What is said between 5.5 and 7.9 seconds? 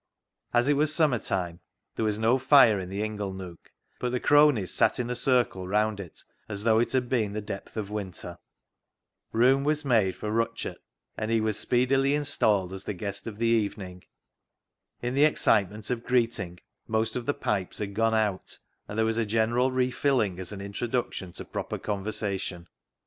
round it as though it had been the depth